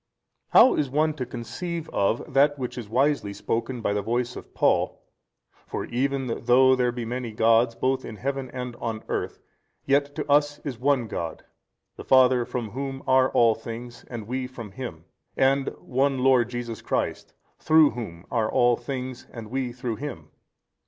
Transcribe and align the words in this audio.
How 0.49 0.73
is 0.73 0.89
one 0.89 1.13
to 1.13 1.27
conceive 1.27 1.87
of 1.89 2.33
that 2.33 2.57
which 2.57 2.75
is 2.75 2.89
wisely 2.89 3.33
spoken 3.33 3.81
by 3.81 3.93
voice 3.93 4.35
of 4.35 4.51
Paul, 4.55 4.99
For 5.67 5.85
even 5.85 6.43
though 6.45 6.75
there 6.75 6.91
be 6.91 7.05
many 7.05 7.31
gods 7.31 7.75
both 7.75 8.03
in 8.03 8.15
heaven 8.15 8.49
and 8.49 8.75
on 8.77 9.03
earth 9.09 9.37
yet 9.85 10.15
to 10.15 10.27
us 10.27 10.57
is 10.65 10.79
One 10.79 11.05
God 11.07 11.45
the 11.97 12.03
Father 12.03 12.45
from 12.45 12.71
Whom 12.71 13.03
are 13.05 13.29
all 13.29 13.53
things 13.53 14.03
and 14.09 14.25
we 14.27 14.47
from 14.47 14.71
Him, 14.71 15.05
and 15.37 15.67
One 15.77 16.17
Lord 16.17 16.49
Jesus 16.49 16.81
Christ 16.81 17.35
through 17.59 17.91
Whom 17.91 18.25
are 18.31 18.51
all 18.51 18.75
things 18.77 19.27
and 19.31 19.51
we 19.51 19.71
through 19.71 19.97
Him? 19.97 20.31